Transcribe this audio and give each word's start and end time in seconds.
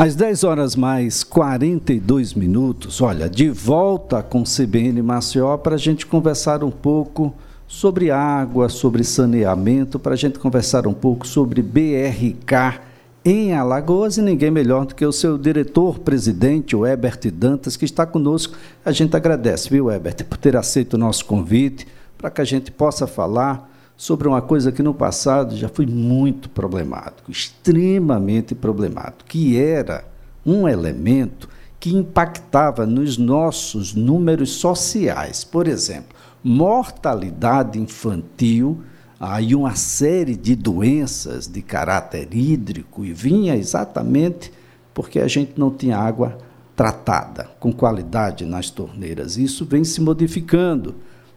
Às 0.00 0.14
10 0.14 0.44
horas 0.44 0.76
mais 0.76 1.24
42 1.24 2.32
minutos, 2.32 3.00
olha, 3.00 3.28
de 3.28 3.50
volta 3.50 4.22
com 4.22 4.44
CBN 4.44 5.02
Maceió 5.02 5.56
para 5.56 5.74
a 5.74 5.78
gente 5.78 6.06
conversar 6.06 6.62
um 6.62 6.70
pouco 6.70 7.34
sobre 7.66 8.08
água, 8.08 8.68
sobre 8.68 9.02
saneamento, 9.02 9.98
para 9.98 10.12
a 10.12 10.16
gente 10.16 10.38
conversar 10.38 10.86
um 10.86 10.94
pouco 10.94 11.26
sobre 11.26 11.60
BRK 11.62 12.80
em 13.24 13.52
Alagoas 13.54 14.18
e 14.18 14.22
ninguém 14.22 14.52
melhor 14.52 14.86
do 14.86 14.94
que 14.94 15.04
o 15.04 15.10
seu 15.10 15.36
diretor-presidente, 15.36 16.76
o 16.76 16.86
Ebert 16.86 17.28
Dantas, 17.32 17.76
que 17.76 17.84
está 17.84 18.06
conosco. 18.06 18.56
A 18.84 18.92
gente 18.92 19.16
agradece, 19.16 19.68
viu, 19.68 19.90
Ebert, 19.90 20.22
por 20.26 20.38
ter 20.38 20.56
aceito 20.56 20.94
o 20.94 20.98
nosso 20.98 21.24
convite, 21.24 21.88
para 22.16 22.30
que 22.30 22.40
a 22.40 22.44
gente 22.44 22.70
possa 22.70 23.04
falar 23.08 23.68
sobre 23.98 24.28
uma 24.28 24.40
coisa 24.40 24.70
que 24.70 24.80
no 24.80 24.94
passado 24.94 25.56
já 25.56 25.68
foi 25.68 25.84
muito 25.84 26.48
problemático, 26.48 27.32
extremamente 27.32 28.54
problemático, 28.54 29.24
que 29.28 29.58
era 29.58 30.04
um 30.46 30.68
elemento 30.68 31.48
que 31.80 31.92
impactava 31.92 32.86
nos 32.86 33.18
nossos 33.18 33.94
números 33.94 34.50
sociais. 34.50 35.42
Por 35.42 35.66
exemplo, 35.66 36.16
mortalidade 36.44 37.80
infantil 37.80 38.80
aí 39.18 39.52
uma 39.52 39.74
série 39.74 40.36
de 40.36 40.54
doenças 40.54 41.48
de 41.48 41.60
caráter 41.60 42.28
hídrico 42.32 43.04
e 43.04 43.12
vinha 43.12 43.56
exatamente 43.56 44.52
porque 44.94 45.18
a 45.18 45.26
gente 45.26 45.58
não 45.58 45.72
tinha 45.72 45.98
água 45.98 46.38
tratada 46.76 47.50
com 47.58 47.72
qualidade 47.72 48.44
nas 48.44 48.70
torneiras. 48.70 49.36
Isso 49.36 49.64
vem 49.64 49.82
se 49.82 50.00
modificando. 50.00 50.94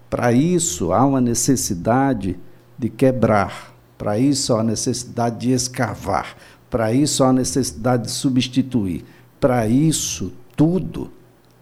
Para 0.08 0.32
isso 0.32 0.94
há 0.94 1.04
uma 1.04 1.20
necessidade 1.20 2.40
de 2.81 2.90
quebrar, 2.90 3.76
para 3.95 4.17
isso 4.17 4.55
há 4.55 4.63
necessidade 4.63 5.41
de 5.41 5.52
escavar, 5.52 6.35
para 6.67 6.91
isso 6.91 7.23
há 7.23 7.31
necessidade 7.31 8.05
de 8.05 8.12
substituir. 8.12 9.05
Para 9.40 9.68
isso 9.68 10.34
tudo, 10.57 11.12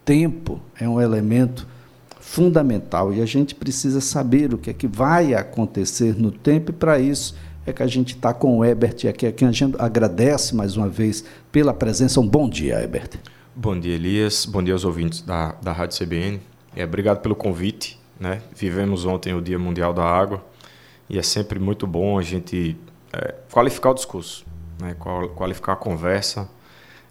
tempo 0.02 0.58
é 0.80 0.88
um 0.88 0.98
elemento 0.98 1.68
fundamental 2.18 3.12
e 3.12 3.20
a 3.20 3.26
gente 3.26 3.54
precisa 3.54 4.00
saber 4.00 4.54
o 4.54 4.58
que 4.58 4.70
é 4.70 4.72
que 4.72 4.86
vai 4.86 5.34
acontecer 5.34 6.18
no 6.18 6.30
tempo 6.30 6.70
e 6.70 6.74
para 6.74 6.98
isso 6.98 7.36
é 7.66 7.72
que 7.72 7.82
a 7.82 7.86
gente 7.86 8.14
está 8.14 8.32
com 8.32 8.56
o 8.56 8.64
Ebert 8.64 9.06
aqui, 9.06 9.26
a 9.26 9.32
quem 9.32 9.46
a 9.46 9.52
gente 9.52 9.76
agradece 9.78 10.56
mais 10.56 10.74
uma 10.74 10.88
vez 10.88 11.22
pela 11.52 11.74
presença. 11.74 12.18
Um 12.18 12.26
bom 12.26 12.48
dia, 12.48 12.82
Ebert. 12.82 13.18
Bom 13.54 13.78
dia, 13.78 13.94
Elias. 13.94 14.46
Bom 14.46 14.62
dia 14.62 14.72
aos 14.72 14.86
ouvintes 14.86 15.20
da, 15.20 15.52
da 15.62 15.70
Rádio 15.70 15.98
CBN. 15.98 16.40
É, 16.74 16.82
obrigado 16.82 17.20
pelo 17.20 17.36
convite. 17.36 18.00
Né? 18.18 18.40
Vivemos 18.56 19.04
ontem 19.04 19.34
o 19.34 19.42
Dia 19.42 19.58
Mundial 19.58 19.92
da 19.92 20.04
Água 20.04 20.49
e 21.10 21.18
é 21.18 21.22
sempre 21.22 21.58
muito 21.58 21.86
bom 21.88 22.18
a 22.18 22.22
gente 22.22 22.76
é, 23.12 23.34
qualificar 23.50 23.90
o 23.90 23.94
discurso, 23.94 24.46
né? 24.80 24.94
qualificar 25.34 25.72
a 25.72 25.76
conversa, 25.76 26.48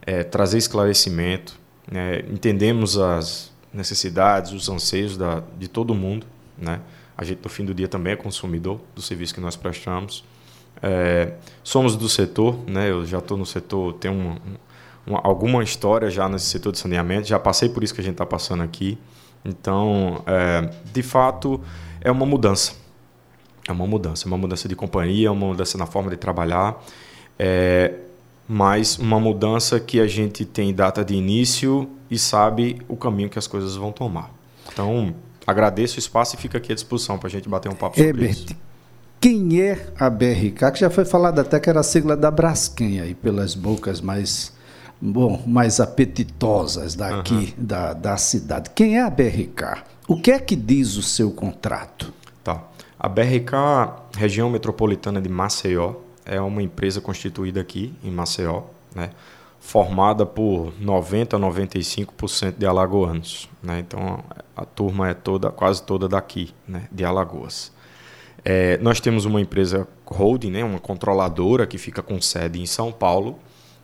é, 0.02 0.24
trazer 0.24 0.58
esclarecimento. 0.58 1.60
Né? 1.92 2.20
Entendemos 2.30 2.98
as 2.98 3.52
necessidades, 3.74 4.54
os 4.54 4.70
anseios 4.70 5.18
da, 5.18 5.44
de 5.58 5.68
todo 5.68 5.94
mundo. 5.94 6.26
Né? 6.58 6.80
A 7.18 7.26
gente, 7.26 7.42
no 7.44 7.50
fim 7.50 7.66
do 7.66 7.74
dia, 7.74 7.90
também 7.90 8.14
é 8.14 8.16
consumidor 8.16 8.80
do 8.96 9.02
serviço 9.02 9.34
que 9.34 9.42
nós 9.42 9.58
prestamos. 9.58 10.24
É, 10.82 11.34
somos 11.62 11.98
do 11.98 12.08
setor, 12.08 12.58
né? 12.66 12.90
eu 12.90 13.06
já 13.06 13.18
estou 13.18 13.38
no 13.38 13.46
setor, 13.46 13.94
tenho 13.96 14.14
uma, 14.14 14.38
uma, 15.06 15.20
alguma 15.26 15.62
história 15.62 16.10
já 16.10 16.30
nesse 16.30 16.46
setor 16.46 16.72
de 16.72 16.80
saneamento, 16.80 17.28
já 17.28 17.38
passei 17.38 17.68
por 17.68 17.84
isso 17.84 17.94
que 17.94 18.00
a 18.00 18.04
gente 18.04 18.14
está 18.14 18.26
passando 18.26 18.64
aqui. 18.64 18.98
Então, 19.44 20.24
é, 20.26 20.70
de 20.94 21.04
fato, 21.04 21.60
é 22.00 22.10
uma 22.10 22.26
mudança. 22.26 22.79
É 23.68 23.72
uma 23.72 23.86
mudança, 23.86 24.26
é 24.26 24.28
uma 24.28 24.38
mudança 24.38 24.68
de 24.68 24.76
companhia, 24.76 25.28
é 25.28 25.32
uma 25.32 25.48
mudança 25.48 25.78
na 25.78 25.86
forma 25.86 26.10
de 26.10 26.18
trabalhar. 26.18 26.84
É, 27.38 27.94
mas 28.48 28.98
uma 28.98 29.20
mudança 29.20 29.80
que 29.80 30.00
a 30.00 30.08
gente 30.08 30.44
tem 30.44 30.74
data 30.74 31.06
de 31.06 31.14
início 31.14 31.88
e 32.10 32.18
sabe 32.18 32.82
o 32.88 32.98
caminho 32.98 33.30
que 33.30 33.38
as 33.38 33.46
coisas 33.46 33.76
vão 33.76 33.92
tomar. 33.92 34.32
Então, 34.72 35.14
agradeço 35.46 35.98
o 35.98 36.00
espaço 36.00 36.36
e 36.36 36.40
fica 36.40 36.58
aqui 36.58 36.72
à 36.72 36.76
disposição 36.76 37.18
para 37.18 37.28
a 37.28 37.32
gente 37.32 37.48
bater 37.48 37.70
um 37.70 37.76
papo 37.76 37.96
sobre 37.96 38.10
Herbert, 38.10 38.32
isso. 38.32 38.56
Quem 39.22 39.62
é 39.62 39.88
a 40.00 40.10
BRK? 40.10 40.72
Que 40.72 40.80
já 40.80 40.90
foi 40.90 41.04
falado 41.04 41.40
até 41.40 41.60
que 41.60 41.70
era 41.70 41.82
a 41.82 41.84
sigla 41.84 42.16
da 42.16 42.32
Braskem, 42.32 43.02
aí, 43.02 43.14
pelas 43.14 43.54
bocas 43.54 44.00
mais, 44.00 44.54
bom, 45.00 45.44
mais 45.46 45.80
apetitosas 45.80 46.96
daqui 46.96 47.34
uhum. 47.34 47.54
da, 47.58 47.94
da 47.94 48.18
cidade. 48.18 48.70
Quem 48.74 48.98
é 48.98 49.02
a 49.02 49.10
BRK? 49.10 49.84
O 50.08 50.20
que 50.20 50.32
é 50.32 50.40
que 50.40 50.56
diz 50.56 50.96
o 50.96 51.04
seu 51.04 51.32
contrato? 51.32 52.14
Tá. 52.44 52.64
A 53.00 53.08
BRK, 53.08 53.54
região 54.18 54.50
metropolitana 54.50 55.22
de 55.22 55.30
Maceió, 55.30 55.94
é 56.26 56.42
uma 56.42 56.62
empresa 56.62 57.00
constituída 57.00 57.62
aqui 57.62 57.94
em 58.04 58.12
Maceió, 58.12 58.64
né? 58.94 59.12
formada 59.58 60.26
por 60.26 60.74
90 60.78 61.38
a 61.38 61.40
95% 61.40 62.58
de 62.58 62.66
alagoanos. 62.66 63.50
Né? 63.64 63.80
Então 63.80 64.22
a 64.54 64.66
turma 64.66 65.10
é 65.10 65.14
toda, 65.14 65.50
quase 65.50 65.82
toda 65.82 66.10
daqui, 66.10 66.54
né? 66.68 66.90
de 66.92 67.06
Alagoas. 67.06 67.72
É, 68.44 68.78
nós 68.80 69.00
temos 69.00 69.24
uma 69.24 69.40
empresa 69.40 69.88
holding, 70.06 70.52
né? 70.52 70.64
uma 70.64 70.80
controladora 70.80 71.66
que 71.66 71.78
fica 71.78 72.02
com 72.02 72.20
sede 72.20 72.62
em 72.62 72.66
São 72.66 72.92
Paulo, 72.92 73.40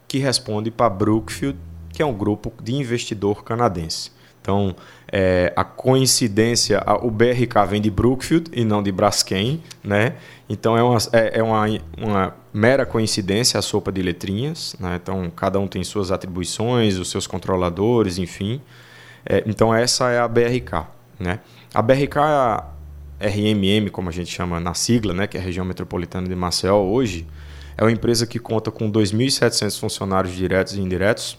que 0.09 0.17
responde 0.17 0.69
para 0.69 0.89
Brookfield, 0.89 1.57
que 1.93 2.01
é 2.01 2.05
um 2.05 2.13
grupo 2.13 2.51
de 2.61 2.73
investidor 2.73 3.45
canadense. 3.45 4.11
Então, 4.45 4.75
é, 5.11 5.51
a 5.55 5.63
coincidência, 5.63 6.77
a, 6.85 7.03
o 7.03 7.09
BRK 7.09 7.65
vem 7.67 7.81
de 7.81 7.89
Brookfield 7.89 8.51
e 8.53 8.63
não 8.63 8.83
de 8.83 8.91
Braskem, 8.91 9.63
né? 9.83 10.17
Então 10.47 10.77
é 10.77 10.83
uma, 10.83 10.99
é, 11.11 11.39
é 11.39 11.43
uma, 11.43 11.65
uma 11.97 12.35
mera 12.53 12.85
coincidência 12.85 13.57
a 13.57 13.63
sopa 13.63 13.91
de 13.91 14.03
letrinhas, 14.03 14.75
né? 14.79 14.99
Então 15.01 15.31
cada 15.35 15.59
um 15.59 15.67
tem 15.67 15.83
suas 15.83 16.11
atribuições, 16.11 16.99
os 16.99 17.09
seus 17.09 17.25
controladores, 17.25 18.19
enfim. 18.19 18.61
É, 19.25 19.43
então 19.47 19.73
essa 19.73 20.11
é 20.11 20.19
a 20.19 20.27
BRK, 20.27 20.85
né? 21.19 21.39
A 21.73 21.81
BRK 21.81 22.19
a 22.19 22.65
RMM, 23.19 23.89
como 23.91 24.09
a 24.09 24.11
gente 24.11 24.31
chama 24.31 24.59
na 24.59 24.75
sigla, 24.75 25.11
né? 25.11 25.25
Que 25.25 25.37
é 25.37 25.39
a 25.39 25.43
região 25.43 25.65
metropolitana 25.65 26.27
de 26.27 26.35
Maceió 26.35 26.77
hoje, 26.77 27.25
é 27.75 27.83
uma 27.83 27.91
empresa 27.91 28.27
que 28.27 28.37
conta 28.37 28.69
com 28.69 28.91
2.700 28.91 29.79
funcionários 29.79 30.35
diretos 30.35 30.75
e 30.75 30.81
indiretos, 30.81 31.35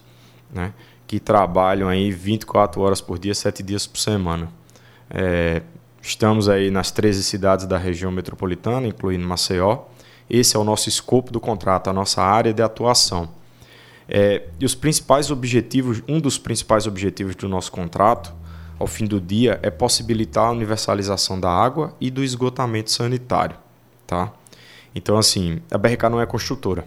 né? 0.53 0.73
Que 1.07 1.21
trabalham 1.21 1.89
aí 1.89 2.11
24 2.11 2.81
horas 2.81 3.01
por 3.01 3.19
dia, 3.19 3.35
7 3.35 3.63
dias 3.63 3.87
por 3.87 3.99
semana. 3.99 4.49
É, 5.09 5.63
estamos 6.03 6.49
aí 6.49 6.71
nas 6.71 6.91
13 6.91 7.23
cidades 7.23 7.67
da 7.67 7.79
região 7.79 8.11
metropolitana, 8.11 8.87
incluindo 8.87 9.27
Maceió. 9.27 9.85
Esse 10.29 10.57
é 10.57 10.59
o 10.59 10.65
nosso 10.65 10.89
escopo 10.89 11.31
do 11.31 11.41
contrato, 11.41 11.89
a 11.89 11.93
nossa 11.93 12.23
área 12.23 12.53
de 12.53 12.63
atuação. 12.63 13.29
É, 14.09 14.45
e 14.59 14.65
os 14.65 14.75
principais 14.75 15.31
objetivos, 15.31 16.03
um 16.09 16.21
dos 16.21 16.39
principais 16.39 16.87
objetivos 16.87 17.35
do 17.35 17.49
nosso 17.49 17.71
contrato, 17.71 18.33
ao 18.79 18.87
fim 18.87 19.05
do 19.05 19.21
dia, 19.21 19.59
é 19.63 19.71
possibilitar 19.71 20.47
a 20.47 20.51
universalização 20.51 21.41
da 21.41 21.51
água 21.51 21.95
e 22.01 22.11
do 22.11 22.23
esgotamento 22.23 22.91
sanitário. 22.91 23.57
Tá? 24.07 24.33
Então, 24.95 25.17
assim, 25.17 25.61
a 25.71 25.79
BRK 25.79 26.09
não 26.11 26.21
é 26.21 26.27
construtora. 26.27 26.87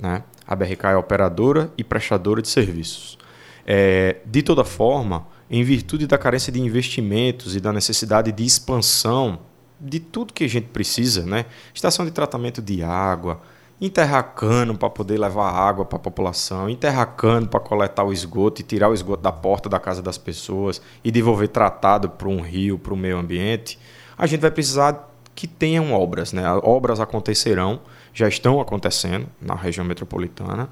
Né? 0.00 0.22
A 0.46 0.54
BRK 0.54 0.88
é 0.88 0.96
operadora 0.96 1.70
e 1.76 1.82
prestadora 1.82 2.42
de 2.42 2.48
serviços. 2.48 3.18
É, 3.66 4.16
de 4.24 4.42
toda 4.42 4.64
forma, 4.64 5.26
em 5.50 5.64
virtude 5.64 6.06
da 6.06 6.16
carência 6.16 6.52
de 6.52 6.60
investimentos 6.60 7.56
e 7.56 7.60
da 7.60 7.72
necessidade 7.72 8.30
de 8.30 8.44
expansão 8.44 9.40
de 9.80 9.98
tudo 10.00 10.32
que 10.32 10.44
a 10.44 10.48
gente 10.48 10.68
precisa, 10.68 11.26
né? 11.26 11.46
Estação 11.74 12.04
de 12.04 12.10
tratamento 12.10 12.62
de 12.62 12.82
água, 12.82 13.40
enterrar 13.80 14.34
cano 14.34 14.76
para 14.76 14.88
poder 14.88 15.18
levar 15.18 15.50
água 15.50 15.84
para 15.84 15.96
a 15.96 16.00
população, 16.00 16.68
enterrar 16.70 17.14
cano 17.14 17.46
para 17.46 17.60
coletar 17.60 18.04
o 18.04 18.12
esgoto 18.12 18.60
e 18.60 18.64
tirar 18.64 18.88
o 18.88 18.94
esgoto 18.94 19.22
da 19.22 19.32
porta 19.32 19.68
da 19.68 19.78
casa 19.78 20.00
das 20.00 20.16
pessoas 20.16 20.80
e 21.04 21.10
devolver 21.10 21.48
tratado 21.48 22.08
para 22.08 22.28
um 22.28 22.40
rio, 22.40 22.78
para 22.78 22.94
o 22.94 22.96
meio 22.96 23.18
ambiente, 23.18 23.78
a 24.16 24.26
gente 24.26 24.40
vai 24.40 24.50
precisar 24.50 25.12
que 25.34 25.46
tenham 25.46 25.92
obras, 25.92 26.32
né? 26.32 26.42
Obras 26.62 26.98
acontecerão, 26.98 27.80
já 28.14 28.26
estão 28.26 28.58
acontecendo 28.58 29.26
na 29.40 29.54
região 29.54 29.84
metropolitana. 29.84 30.70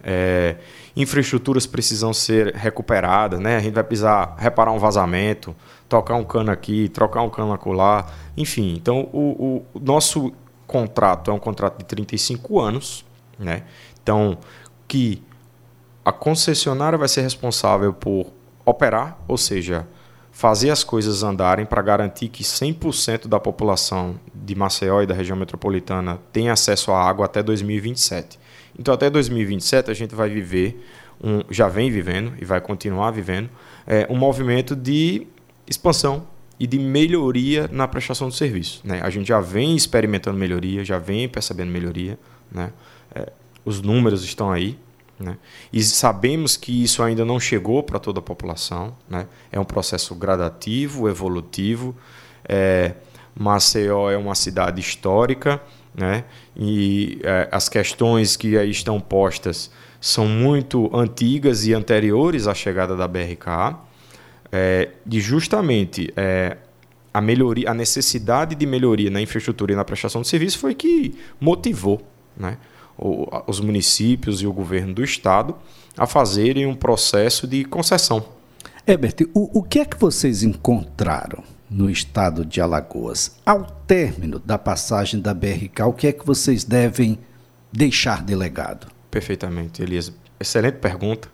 É, 0.00 0.56
infraestruturas 0.96 1.66
precisam 1.66 2.12
ser 2.12 2.54
recuperadas, 2.54 3.40
né? 3.40 3.56
A 3.56 3.60
gente 3.60 3.74
vai 3.74 3.84
precisar 3.84 4.36
reparar 4.38 4.72
um 4.72 4.78
vazamento, 4.78 5.54
tocar 5.88 6.14
um 6.14 6.24
cano 6.24 6.50
aqui, 6.50 6.88
trocar 6.88 7.22
um 7.22 7.30
cano 7.30 7.52
acolá, 7.52 8.06
enfim. 8.36 8.74
Então, 8.74 9.08
o, 9.12 9.64
o, 9.74 9.80
nosso 9.80 10.32
contrato 10.66 11.30
é 11.30 11.34
um 11.34 11.38
contrato 11.38 11.78
de 11.78 11.84
35 11.84 12.60
anos, 12.60 13.04
né? 13.38 13.64
Então, 14.02 14.38
que 14.86 15.22
a 16.04 16.12
concessionária 16.12 16.98
vai 16.98 17.08
ser 17.08 17.22
responsável 17.22 17.92
por 17.92 18.26
operar, 18.64 19.18
ou 19.26 19.36
seja, 19.36 19.86
fazer 20.30 20.70
as 20.70 20.84
coisas 20.84 21.22
andarem 21.22 21.64
para 21.66 21.80
garantir 21.82 22.28
que 22.28 22.42
100% 22.44 23.26
da 23.26 23.40
população 23.40 24.18
de 24.34 24.54
Maceió 24.54 25.02
e 25.02 25.06
da 25.06 25.14
região 25.14 25.36
metropolitana 25.36 26.18
tenha 26.32 26.52
acesso 26.52 26.92
à 26.92 27.02
água 27.02 27.26
até 27.26 27.42
2027. 27.42 28.43
Então, 28.78 28.92
até 28.94 29.08
2027, 29.08 29.90
a 29.90 29.94
gente 29.94 30.14
vai 30.14 30.28
viver, 30.28 30.84
um, 31.22 31.42
já 31.50 31.68
vem 31.68 31.90
vivendo 31.90 32.32
e 32.40 32.44
vai 32.44 32.60
continuar 32.60 33.10
vivendo, 33.10 33.48
é, 33.86 34.06
um 34.10 34.16
movimento 34.16 34.74
de 34.74 35.26
expansão 35.66 36.26
e 36.58 36.66
de 36.66 36.78
melhoria 36.78 37.68
na 37.72 37.86
prestação 37.86 38.28
de 38.28 38.36
serviço. 38.36 38.80
Né? 38.84 39.00
A 39.02 39.10
gente 39.10 39.28
já 39.28 39.40
vem 39.40 39.74
experimentando 39.74 40.38
melhoria, 40.38 40.84
já 40.84 40.98
vem 40.98 41.28
percebendo 41.28 41.70
melhoria. 41.70 42.18
Né? 42.50 42.72
É, 43.14 43.32
os 43.64 43.80
números 43.80 44.24
estão 44.24 44.50
aí. 44.50 44.78
Né? 45.18 45.36
E 45.72 45.82
sabemos 45.82 46.56
que 46.56 46.82
isso 46.82 47.02
ainda 47.02 47.24
não 47.24 47.38
chegou 47.38 47.82
para 47.82 47.98
toda 47.98 48.18
a 48.18 48.22
população. 48.22 48.96
Né? 49.08 49.26
É 49.50 49.58
um 49.58 49.64
processo 49.64 50.14
gradativo, 50.14 51.08
evolutivo. 51.08 51.96
É, 52.48 52.94
Maceió 53.34 54.10
é 54.10 54.16
uma 54.16 54.34
cidade 54.34 54.80
histórica 54.80 55.60
né? 55.94 56.24
e 56.56 57.20
é, 57.22 57.48
as 57.50 57.68
questões 57.68 58.36
que 58.36 58.56
aí 58.58 58.70
estão 58.70 59.00
postas 59.00 59.70
são 60.00 60.26
muito 60.26 60.90
antigas 60.94 61.66
e 61.66 61.72
anteriores 61.72 62.46
à 62.46 62.54
chegada 62.54 62.96
da 62.96 63.08
BRK. 63.08 63.76
É, 64.52 64.90
de 65.04 65.20
justamente 65.20 66.12
é, 66.16 66.58
a 67.12 67.20
melhoria, 67.20 67.70
a 67.70 67.74
necessidade 67.74 68.54
de 68.54 68.66
melhoria 68.66 69.10
na 69.10 69.20
infraestrutura 69.20 69.72
e 69.72 69.76
na 69.76 69.84
prestação 69.84 70.22
de 70.22 70.28
serviço 70.28 70.58
foi 70.58 70.74
que 70.74 71.14
motivou 71.40 72.02
né, 72.36 72.58
os 72.96 73.60
municípios 73.60 74.42
e 74.42 74.46
o 74.46 74.52
governo 74.52 74.94
do 74.94 75.02
estado 75.02 75.56
a 75.96 76.06
fazerem 76.06 76.66
um 76.66 76.74
processo 76.74 77.46
de 77.46 77.64
concessão. 77.64 78.24
Herbert, 78.86 79.16
o, 79.32 79.60
o 79.60 79.62
que 79.62 79.78
é 79.78 79.84
que 79.84 79.98
vocês 79.98 80.42
encontraram 80.42 81.42
no 81.74 81.90
estado 81.90 82.44
de 82.44 82.60
Alagoas? 82.60 83.36
Ao 83.44 83.64
término 83.64 84.38
da 84.38 84.56
passagem 84.56 85.20
da 85.20 85.34
BRK, 85.34 85.82
o 85.86 85.92
que 85.92 86.06
é 86.06 86.12
que 86.12 86.24
vocês 86.24 86.62
devem 86.62 87.18
deixar 87.72 88.22
de 88.22 88.34
legado? 88.34 88.86
Perfeitamente, 89.10 89.82
Elias. 89.82 90.12
Excelente 90.38 90.76
pergunta. 90.76 91.28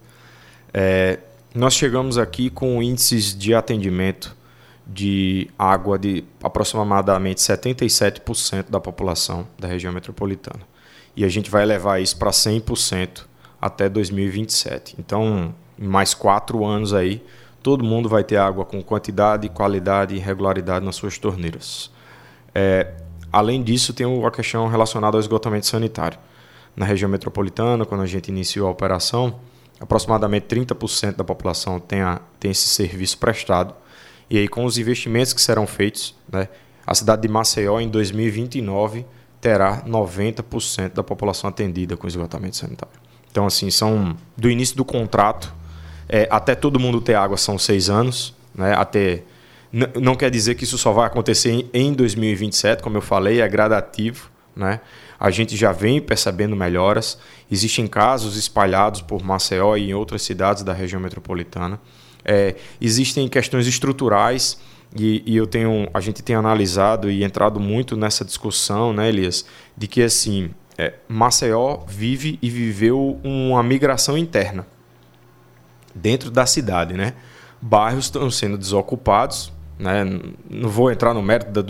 É, 0.72 1.18
nós 1.54 1.74
chegamos 1.74 2.16
aqui 2.16 2.48
com 2.48 2.82
índices 2.82 3.36
de 3.36 3.54
atendimento 3.54 4.34
de 4.86 5.48
água 5.58 5.98
de 5.98 6.24
aproximadamente 6.42 7.40
77% 7.40 8.70
da 8.70 8.80
população 8.80 9.46
da 9.58 9.68
região 9.68 9.92
metropolitana. 9.92 10.60
E 11.14 11.24
a 11.24 11.28
gente 11.28 11.50
vai 11.50 11.66
levar 11.66 12.00
isso 12.00 12.16
para 12.16 12.30
100% 12.30 13.26
até 13.60 13.88
2027. 13.88 14.96
Então, 14.98 15.54
mais 15.78 16.14
quatro 16.14 16.64
anos 16.64 16.94
aí, 16.94 17.22
todo 17.62 17.84
mundo 17.84 18.08
vai 18.08 18.24
ter 18.24 18.36
água 18.36 18.64
com 18.64 18.82
quantidade, 18.82 19.48
qualidade 19.48 20.14
e 20.14 20.18
regularidade 20.18 20.84
nas 20.84 20.96
suas 20.96 21.18
torneiras. 21.18 21.90
É, 22.54 22.94
além 23.32 23.62
disso, 23.62 23.92
tem 23.92 24.06
a 24.26 24.30
questão 24.30 24.66
relacionada 24.68 25.16
ao 25.16 25.20
esgotamento 25.20 25.66
sanitário. 25.66 26.18
Na 26.74 26.86
região 26.86 27.08
metropolitana, 27.08 27.84
quando 27.84 28.02
a 28.02 28.06
gente 28.06 28.28
iniciou 28.28 28.68
a 28.68 28.70
operação, 28.70 29.40
aproximadamente 29.78 30.46
30% 30.46 31.16
da 31.16 31.24
população 31.24 31.78
tem, 31.78 32.00
a, 32.00 32.20
tem 32.38 32.50
esse 32.50 32.68
serviço 32.68 33.18
prestado 33.18 33.74
e 34.30 34.38
aí, 34.38 34.46
com 34.46 34.64
os 34.64 34.78
investimentos 34.78 35.32
que 35.32 35.42
serão 35.42 35.66
feitos, 35.66 36.14
né, 36.32 36.48
a 36.86 36.94
cidade 36.94 37.22
de 37.22 37.28
Maceió, 37.28 37.80
em 37.80 37.88
2029, 37.88 39.04
terá 39.40 39.82
90% 39.82 40.94
da 40.94 41.02
população 41.02 41.50
atendida 41.50 41.96
com 41.96 42.06
esgotamento 42.06 42.56
sanitário. 42.56 42.94
Então, 43.28 43.44
assim, 43.44 43.70
são 43.72 44.16
do 44.36 44.48
início 44.48 44.76
do 44.76 44.84
contrato 44.84 45.52
é, 46.12 46.26
até 46.28 46.56
todo 46.56 46.80
mundo 46.80 47.00
ter 47.00 47.14
água 47.14 47.36
são 47.36 47.56
seis 47.56 47.88
anos, 47.88 48.34
né, 48.52 48.74
até 48.76 49.22
não 49.72 50.16
quer 50.16 50.32
dizer 50.32 50.56
que 50.56 50.64
isso 50.64 50.76
só 50.76 50.92
vai 50.92 51.06
acontecer 51.06 51.68
em 51.72 51.92
2027, 51.92 52.82
como 52.82 52.96
eu 52.96 53.00
falei, 53.00 53.40
é 53.40 53.48
gradativo. 53.48 54.28
Né? 54.56 54.80
A 55.18 55.30
gente 55.30 55.56
já 55.56 55.70
vem 55.70 56.00
percebendo 56.00 56.56
melhoras. 56.56 57.16
Existem 57.48 57.86
casos 57.86 58.36
espalhados 58.36 59.00
por 59.00 59.22
Maceió 59.22 59.76
e 59.76 59.90
em 59.90 59.94
outras 59.94 60.22
cidades 60.22 60.64
da 60.64 60.72
região 60.72 61.00
metropolitana. 61.00 61.80
É, 62.24 62.56
existem 62.80 63.28
questões 63.28 63.68
estruturais 63.68 64.60
e, 64.96 65.22
e, 65.24 65.36
eu 65.36 65.46
tenho, 65.46 65.88
a 65.94 66.00
gente 66.00 66.20
tem 66.20 66.34
analisado 66.34 67.08
e 67.08 67.22
entrado 67.22 67.60
muito 67.60 67.96
nessa 67.96 68.24
discussão, 68.24 68.92
né, 68.92 69.08
Elias, 69.08 69.46
de 69.76 69.86
que 69.86 70.02
assim 70.02 70.50
é, 70.76 70.94
Maceió 71.08 71.84
vive 71.86 72.40
e 72.42 72.50
viveu 72.50 73.20
uma 73.22 73.62
migração 73.62 74.18
interna 74.18 74.66
dentro 75.94 76.30
da 76.30 76.46
cidade, 76.46 76.94
né? 76.94 77.14
Bairros 77.60 78.06
estão 78.06 78.30
sendo 78.30 78.56
desocupados, 78.56 79.52
né? 79.78 80.04
Não 80.48 80.68
vou 80.68 80.90
entrar 80.90 81.14
no 81.14 81.22
mérito 81.22 81.62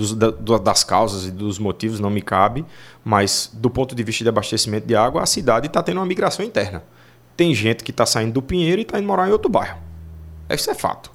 das 0.62 0.84
causas 0.84 1.26
e 1.26 1.31
dos 1.31 1.58
motivos, 1.58 2.00
não 2.00 2.11
me 2.11 2.20
cabe, 2.20 2.64
mas 3.05 3.50
do 3.52 3.70
ponto 3.70 3.94
de 3.94 4.02
vista 4.02 4.25
de 4.25 4.28
abastecimento 4.28 4.87
de 4.87 4.96
água, 4.96 5.22
a 5.22 5.26
cidade 5.26 5.67
está 5.67 5.82
tendo 5.82 5.99
uma 5.99 6.06
migração 6.06 6.44
interna. 6.44 6.82
Tem 7.37 7.55
gente 7.55 7.82
que 7.82 7.90
está 7.90 8.05
saindo 8.05 8.34
do 8.34 8.43
Pinheiro 8.43 8.81
e 8.81 8.82
está 8.82 8.99
indo 8.99 9.06
morar 9.06 9.28
em 9.28 9.32
outro 9.32 9.49
bairro. 9.49 9.78
Isso 10.50 10.70
é 10.70 10.75
fato. 10.75 11.11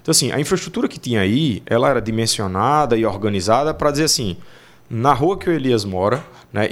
Então, 0.00 0.12
assim, 0.12 0.30
a 0.30 0.38
infraestrutura 0.38 0.86
que 0.86 1.00
tinha 1.00 1.20
aí, 1.20 1.62
ela 1.66 1.90
era 1.90 2.00
dimensionada 2.00 2.96
e 2.96 3.04
organizada 3.04 3.74
para 3.74 3.90
dizer 3.90 4.04
assim, 4.04 4.36
na 4.88 5.12
rua 5.12 5.36
que 5.36 5.50
o 5.50 5.52
Elias 5.52 5.84
mora, 5.84 6.24
né, 6.52 6.68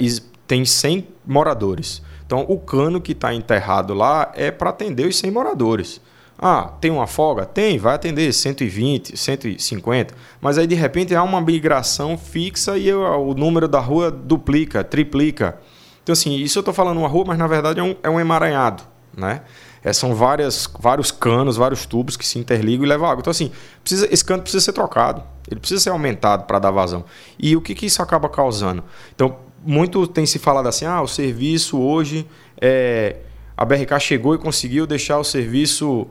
tem 0.47 0.63
100 0.63 1.05
moradores. 1.25 2.01
Então, 2.25 2.45
o 2.47 2.57
cano 2.57 2.99
que 2.99 3.11
está 3.11 3.33
enterrado 3.33 3.93
lá 3.93 4.31
é 4.35 4.49
para 4.49 4.71
atender 4.71 5.07
os 5.07 5.17
100 5.17 5.31
moradores. 5.31 6.01
Ah, 6.37 6.73
tem 6.81 6.91
uma 6.91 7.07
folga? 7.07 7.45
Tem, 7.45 7.77
vai 7.77 7.95
atender 7.95 8.33
120, 8.33 9.15
150. 9.15 10.13
Mas 10.41 10.57
aí, 10.57 10.67
de 10.67 10.75
repente, 10.75 11.15
há 11.15 11.23
uma 11.23 11.39
migração 11.39 12.17
fixa 12.17 12.77
e 12.77 12.93
o 12.93 13.33
número 13.33 13.67
da 13.67 13.79
rua 13.79 14.11
duplica, 14.11 14.83
triplica. 14.83 15.57
Então, 16.03 16.13
assim, 16.13 16.35
isso 16.35 16.59
eu 16.59 16.61
estou 16.61 16.73
falando 16.73 16.97
uma 16.97 17.07
rua, 17.07 17.23
mas 17.27 17.37
na 17.37 17.47
verdade 17.47 17.79
é 17.79 17.83
um, 17.83 17.95
é 18.03 18.09
um 18.09 18.19
emaranhado, 18.19 18.83
né? 19.15 19.41
É, 19.83 19.93
são 19.93 20.13
várias, 20.15 20.67
vários 20.79 21.11
canos, 21.11 21.57
vários 21.57 21.85
tubos 21.85 22.17
que 22.17 22.25
se 22.25 22.39
interligam 22.39 22.85
e 22.85 22.89
levam 22.89 23.07
água. 23.07 23.21
Então, 23.21 23.31
assim, 23.31 23.51
precisa, 23.83 24.07
esse 24.11 24.25
cano 24.25 24.41
precisa 24.41 24.65
ser 24.65 24.73
trocado. 24.73 25.23
Ele 25.49 25.59
precisa 25.59 25.79
ser 25.79 25.91
aumentado 25.91 26.45
para 26.45 26.57
dar 26.57 26.71
vazão. 26.71 27.05
E 27.37 27.55
o 27.55 27.61
que, 27.61 27.75
que 27.75 27.85
isso 27.85 28.01
acaba 28.01 28.27
causando? 28.27 28.83
Então, 29.13 29.37
muito 29.65 30.05
tem 30.07 30.25
se 30.25 30.37
falado 30.37 30.67
assim, 30.67 30.85
ah, 30.85 31.01
o 31.01 31.07
serviço 31.07 31.79
hoje, 31.79 32.27
é, 32.61 33.17
a 33.57 33.65
BRK 33.65 33.99
chegou 33.99 34.35
e 34.35 34.37
conseguiu 34.37 34.85
deixar 34.85 35.17
o 35.17 35.23
serviço 35.23 36.07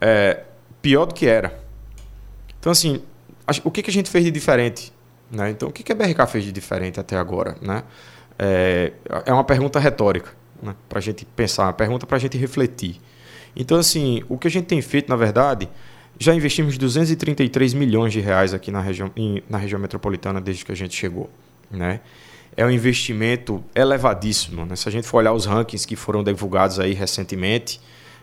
é, 0.00 0.44
pior 0.80 1.06
do 1.06 1.14
que 1.14 1.26
era. 1.26 1.60
Então, 2.58 2.70
assim, 2.70 3.02
o 3.64 3.70
que, 3.70 3.82
que 3.82 3.90
a 3.90 3.92
gente 3.92 4.08
fez 4.08 4.24
de 4.24 4.30
diferente? 4.30 4.92
Né? 5.30 5.50
Então, 5.50 5.68
o 5.68 5.72
que, 5.72 5.82
que 5.82 5.90
a 5.90 5.94
BRK 5.94 6.26
fez 6.28 6.44
de 6.44 6.52
diferente 6.52 7.00
até 7.00 7.16
agora? 7.16 7.56
Né? 7.60 7.82
É, 8.38 8.92
é 9.26 9.32
uma 9.32 9.44
pergunta 9.44 9.80
retórica 9.80 10.30
né? 10.62 10.74
para 10.88 10.98
a 10.98 11.02
gente 11.02 11.24
pensar, 11.24 11.64
uma 11.64 11.72
pergunta 11.72 12.06
para 12.06 12.16
a 12.16 12.20
gente 12.20 12.38
refletir. 12.38 13.00
Então, 13.56 13.78
assim, 13.78 14.22
o 14.28 14.38
que 14.38 14.46
a 14.46 14.50
gente 14.50 14.66
tem 14.66 14.80
feito, 14.80 15.08
na 15.08 15.16
verdade, 15.16 15.68
já 16.18 16.34
investimos 16.34 16.78
233 16.78 17.74
milhões 17.74 18.12
de 18.12 18.20
reais 18.20 18.54
aqui 18.54 18.70
na 18.70 18.80
região, 18.80 19.10
em, 19.16 19.42
na 19.48 19.58
região 19.58 19.80
metropolitana 19.80 20.40
desde 20.40 20.64
que 20.64 20.72
a 20.72 20.76
gente 20.76 20.94
chegou. 20.94 21.28
Né? 21.70 22.00
É 22.56 22.64
um 22.64 22.70
investimento 22.70 23.62
elevadíssimo. 23.74 24.66
Né? 24.66 24.76
Se 24.76 24.88
a 24.88 24.92
gente 24.92 25.06
for 25.06 25.18
olhar 25.18 25.32
os 25.32 25.46
rankings 25.46 25.86
que 25.86 25.96
foram 25.96 26.22
divulgados 26.22 26.78
aí 26.78 26.92
recentemente, 26.92 27.80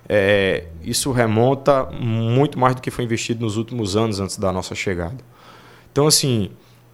é, 0.08 0.66
isso 0.84 1.12
remonta 1.12 1.86
muito 1.86 2.58
mais 2.58 2.76
do 2.76 2.82
que 2.82 2.92
foi 2.92 3.06
investido 3.06 3.44
nos 3.44 3.58
últimos 3.58 3.96
anos 3.96 4.20
antes 4.20 4.38
da 4.38 4.52
nossa 4.52 4.76
chegada. 4.76 5.18
Então, 5.92 6.08
assim, 6.08 6.52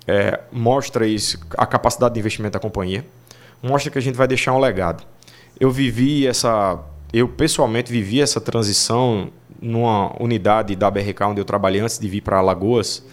é, 0.08 0.40
mostra 0.52 1.06
isso, 1.06 1.40
a 1.58 1.66
capacidade 1.66 2.14
de 2.14 2.20
investimento 2.20 2.54
da 2.54 2.60
companhia, 2.60 3.06
mostra 3.62 3.92
que 3.92 3.98
a 3.98 4.02
gente 4.02 4.16
vai 4.16 4.28
deixar 4.28 4.54
um 4.54 4.60
legado. 4.60 5.06
Eu 5.60 5.72
vivi 5.72 6.28
essa 6.28 6.80
eu 7.14 7.30
pessoalmente 7.30 7.90
vivi 7.92 8.20
essa 8.20 8.42
transição 8.42 9.30
numa 9.62 10.22
unidade 10.22 10.76
da 10.76 10.92
BRK 10.92 11.24
onde 11.24 11.40
eu 11.40 11.46
trabalhei 11.46 11.80
antes 11.80 11.98
de 11.98 12.10
vir 12.10 12.20
para 12.20 12.40
Alagoas. 12.40 13.06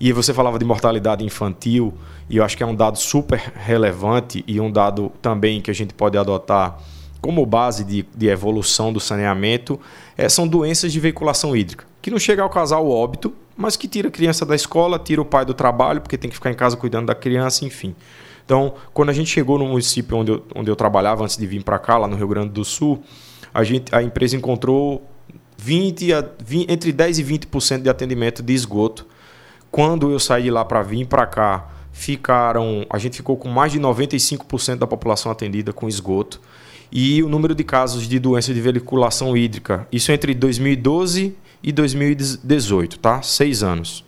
E 0.00 0.12
você 0.12 0.32
falava 0.32 0.58
de 0.58 0.64
mortalidade 0.64 1.22
infantil, 1.22 1.92
e 2.28 2.38
eu 2.38 2.44
acho 2.44 2.56
que 2.56 2.62
é 2.62 2.66
um 2.66 2.74
dado 2.74 2.98
super 2.98 3.38
relevante 3.54 4.42
e 4.46 4.58
um 4.58 4.72
dado 4.72 5.12
também 5.20 5.60
que 5.60 5.70
a 5.70 5.74
gente 5.74 5.92
pode 5.92 6.16
adotar 6.16 6.78
como 7.20 7.44
base 7.44 7.84
de, 7.84 8.06
de 8.16 8.28
evolução 8.28 8.92
do 8.92 8.98
saneamento, 8.98 9.78
é, 10.16 10.28
são 10.28 10.48
doenças 10.48 10.90
de 10.90 10.98
veiculação 10.98 11.54
hídrica, 11.54 11.84
que 12.00 12.10
não 12.10 12.18
chega 12.18 12.42
ao 12.42 12.48
causar 12.48 12.78
o 12.78 12.90
óbito, 12.90 13.34
mas 13.54 13.76
que 13.76 13.86
tira 13.86 14.08
a 14.08 14.10
criança 14.10 14.46
da 14.46 14.54
escola, 14.54 14.98
tira 14.98 15.20
o 15.20 15.24
pai 15.24 15.44
do 15.44 15.52
trabalho, 15.52 16.00
porque 16.00 16.16
tem 16.16 16.30
que 16.30 16.36
ficar 16.36 16.50
em 16.50 16.54
casa 16.54 16.78
cuidando 16.78 17.06
da 17.06 17.14
criança, 17.14 17.66
enfim. 17.66 17.94
Então, 18.44 18.74
quando 18.94 19.10
a 19.10 19.12
gente 19.12 19.28
chegou 19.28 19.58
no 19.58 19.66
município 19.66 20.16
onde 20.16 20.32
eu, 20.32 20.42
onde 20.54 20.70
eu 20.70 20.74
trabalhava 20.74 21.22
antes 21.22 21.36
de 21.36 21.46
vir 21.46 21.62
para 21.62 21.78
cá, 21.78 21.98
lá 21.98 22.08
no 22.08 22.16
Rio 22.16 22.26
Grande 22.26 22.48
do 22.48 22.64
Sul, 22.64 23.02
a, 23.52 23.62
gente, 23.62 23.94
a 23.94 24.02
empresa 24.02 24.34
encontrou 24.34 25.06
20 25.58 26.14
a, 26.14 26.24
20, 26.42 26.72
entre 26.72 26.90
10 26.90 27.18
e 27.18 27.24
20% 27.24 27.82
de 27.82 27.90
atendimento 27.90 28.42
de 28.42 28.54
esgoto. 28.54 29.06
Quando 29.70 30.10
eu 30.10 30.18
saí 30.18 30.50
lá 30.50 30.64
para 30.64 30.82
vir 30.82 31.06
para 31.06 31.26
cá, 31.26 31.68
ficaram, 31.92 32.84
a 32.90 32.98
gente 32.98 33.16
ficou 33.16 33.36
com 33.36 33.48
mais 33.48 33.72
de 33.72 33.80
95% 33.80 34.76
da 34.76 34.86
população 34.86 35.30
atendida 35.30 35.72
com 35.72 35.88
esgoto. 35.88 36.40
E 36.92 37.22
o 37.22 37.28
número 37.28 37.54
de 37.54 37.62
casos 37.62 38.08
de 38.08 38.18
doença 38.18 38.52
de 38.52 38.60
veiculação 38.60 39.36
hídrica, 39.36 39.86
isso 39.92 40.10
entre 40.10 40.34
2012 40.34 41.36
e 41.62 41.72
2018, 41.72 42.98
tá? 42.98 43.22
Seis 43.22 43.62
anos. 43.62 44.04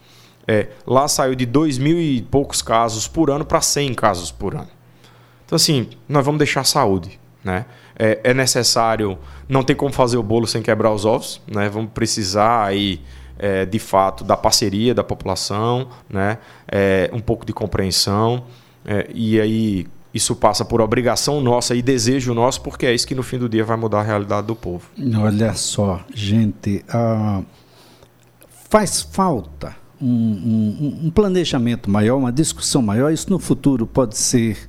É, 0.48 0.68
lá 0.84 1.06
saiu 1.06 1.36
de 1.36 1.46
2 1.46 1.78
mil 1.78 2.00
e 2.00 2.22
poucos 2.22 2.60
casos 2.60 3.06
por 3.06 3.30
ano 3.30 3.44
para 3.44 3.60
100 3.60 3.94
casos 3.94 4.32
por 4.32 4.54
ano. 4.54 4.68
Então, 5.46 5.56
assim, 5.56 5.88
nós 6.08 6.24
vamos 6.24 6.38
deixar 6.38 6.64
saúde. 6.64 7.20
Né? 7.44 7.66
É, 7.96 8.20
é, 8.24 8.34
necessário, 8.34 9.18
não 9.48 9.62
tem 9.62 9.74
como 9.74 9.92
fazer 9.92 10.16
o 10.16 10.22
bolo 10.22 10.46
sem 10.46 10.62
quebrar 10.62 10.92
os 10.92 11.04
ovos, 11.04 11.40
né? 11.46 11.68
vamos 11.68 11.90
precisar 11.92 12.64
aí, 12.64 13.00
é, 13.38 13.64
de 13.64 13.78
fato 13.78 14.24
da 14.24 14.36
parceria 14.36 14.94
da 14.94 15.04
população, 15.04 15.88
né? 16.08 16.38
É, 16.66 17.10
um 17.12 17.20
pouco 17.20 17.44
de 17.44 17.52
compreensão 17.52 18.44
é, 18.84 19.08
e 19.14 19.40
aí 19.40 19.86
isso 20.12 20.36
passa 20.36 20.64
por 20.64 20.80
obrigação 20.80 21.40
nossa 21.40 21.74
e 21.74 21.80
desejo 21.80 22.34
nosso, 22.34 22.60
porque 22.60 22.86
é 22.86 22.94
isso 22.94 23.06
que 23.06 23.14
no 23.14 23.22
fim 23.22 23.38
do 23.38 23.48
dia 23.48 23.64
vai 23.64 23.76
mudar 23.76 24.00
a 24.00 24.02
realidade 24.02 24.46
do 24.46 24.54
povo. 24.54 24.84
Olha 25.18 25.54
só, 25.54 26.04
gente, 26.14 26.84
uh, 26.88 27.44
faz 28.68 29.00
falta 29.00 29.74
um, 30.00 30.06
um, 30.06 31.06
um, 31.06 31.10
planejamento 31.10 31.90
maior, 31.90 32.18
uma 32.18 32.32
discussão 32.32 32.82
maior. 32.82 33.10
Isso 33.10 33.30
no 33.30 33.38
futuro 33.38 33.86
pode 33.86 34.18
ser, 34.18 34.68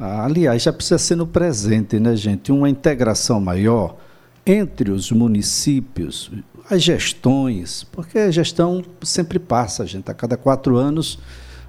uh, 0.00 0.04
aliás, 0.04 0.62
já 0.62 0.72
precisa 0.72 0.98
ser 0.98 1.14
no 1.14 1.28
presente, 1.28 2.00
né, 2.00 2.16
gente? 2.16 2.50
Uma 2.50 2.68
integração 2.68 3.40
maior 3.40 3.96
entre 4.44 4.90
os 4.90 5.12
municípios, 5.12 6.28
as 6.68 6.82
gestões, 6.82 7.84
porque 7.92 8.18
a 8.18 8.30
gestão 8.30 8.82
sempre 9.02 9.38
passa, 9.38 9.86
gente, 9.86 10.10
a 10.10 10.14
cada 10.14 10.36
quatro 10.36 10.76
anos 10.76 11.18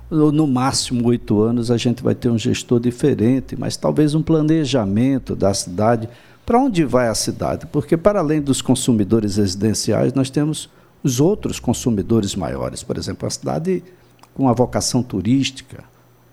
no 0.10 0.46
máximo 0.46 1.08
oito 1.08 1.42
anos 1.42 1.72
a 1.72 1.78
gente 1.78 2.04
vai 2.04 2.14
ter 2.14 2.30
um 2.30 2.38
gestor 2.38 2.80
diferente, 2.80 3.56
mas 3.58 3.76
talvez 3.76 4.14
um 4.14 4.22
planejamento 4.22 5.36
da 5.36 5.54
cidade. 5.54 6.08
Para 6.46 6.60
onde 6.60 6.84
vai 6.84 7.08
a 7.08 7.16
cidade? 7.16 7.66
Porque, 7.68 7.98
para 7.98 8.20
além 8.20 8.42
dos 8.42 8.62
consumidores 8.62 9.38
residenciais, 9.38 10.14
nós 10.14 10.30
temos 10.30 10.70
os 11.02 11.20
outros 11.20 11.60
consumidores 11.60 12.36
maiores. 12.36 12.84
Por 12.84 12.98
exemplo, 12.98 13.28
a 13.28 13.32
cidade 13.32 13.84
com 14.34 14.50
a 14.50 14.54
vocação 14.54 15.02
turística, 15.02 15.84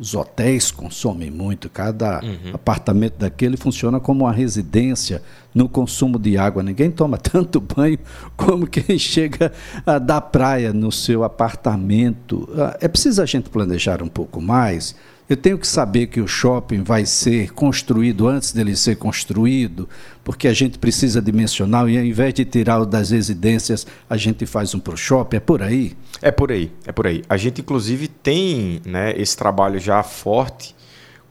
os 0.00 0.14
hotéis 0.14 0.70
consomem 0.70 1.30
muito, 1.30 1.68
cada 1.68 2.22
uhum. 2.24 2.54
apartamento 2.54 3.18
daquele 3.18 3.58
funciona 3.58 4.00
como 4.00 4.24
uma 4.24 4.32
residência 4.32 5.22
no 5.54 5.68
consumo 5.68 6.18
de 6.18 6.38
água. 6.38 6.62
Ninguém 6.62 6.90
toma 6.90 7.18
tanto 7.20 7.60
banho 7.60 7.98
como 8.34 8.66
quem 8.66 8.98
chega 8.98 9.52
ah, 9.84 9.98
da 9.98 10.18
praia 10.18 10.72
no 10.72 10.90
seu 10.90 11.22
apartamento. 11.22 12.48
Ah, 12.56 12.78
é 12.80 12.88
preciso 12.88 13.20
a 13.20 13.26
gente 13.26 13.50
planejar 13.50 14.02
um 14.02 14.08
pouco 14.08 14.40
mais 14.40 14.96
eu 15.30 15.36
tenho 15.36 15.56
que 15.56 15.66
saber 15.68 16.08
que 16.08 16.20
o 16.20 16.26
shopping 16.26 16.82
vai 16.82 17.06
ser 17.06 17.52
construído 17.52 18.26
antes 18.26 18.50
dele 18.50 18.74
ser 18.74 18.96
construído, 18.96 19.88
porque 20.24 20.48
a 20.48 20.52
gente 20.52 20.76
precisa 20.76 21.22
dimensional 21.22 21.88
e 21.88 21.96
ao 21.96 22.04
invés 22.04 22.34
de 22.34 22.44
tirar 22.44 22.80
o 22.80 22.84
das 22.84 23.10
residências, 23.10 23.86
a 24.08 24.16
gente 24.16 24.44
faz 24.44 24.74
um 24.74 24.80
para 24.80 24.94
o 24.94 24.96
shopping. 24.96 25.36
É 25.36 25.40
por 25.40 25.62
aí? 25.62 25.96
É 26.20 26.32
por 26.32 26.50
aí, 26.50 26.72
é 26.84 26.90
por 26.90 27.06
aí. 27.06 27.22
A 27.28 27.36
gente, 27.36 27.60
inclusive, 27.60 28.08
tem 28.08 28.82
né, 28.84 29.14
esse 29.16 29.36
trabalho 29.36 29.78
já 29.78 30.02
forte 30.02 30.74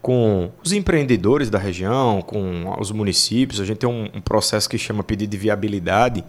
com 0.01 0.49
os 0.63 0.71
empreendedores 0.71 1.49
da 1.49 1.59
região, 1.59 2.21
com 2.21 2.73
os 2.79 2.93
municípios. 2.93 3.59
A 3.59 3.65
gente 3.65 3.79
tem 3.79 3.89
um, 3.89 4.05
um 4.15 4.21
processo 4.21 4.69
que 4.69 4.77
chama 4.77 5.03
pedido 5.03 5.31
de 5.31 5.37
viabilidade, 5.37 6.23